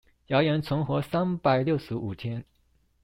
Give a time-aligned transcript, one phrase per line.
[0.29, 2.43] 謠言存活三百六十五天